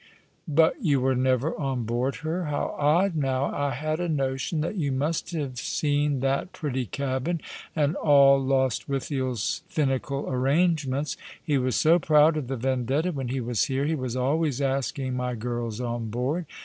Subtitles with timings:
[0.47, 2.45] "But you were never on board her?
[2.45, 3.55] How odd, now.
[3.55, 7.39] I had a notion that you must have seen that pretty cabin,
[7.75, 11.17] and all Lostwithiel's finical arrangements.
[11.45, 13.85] He was so proud of the Vcjidetta when he was here.
[13.85, 16.47] He was always asking my girls on board.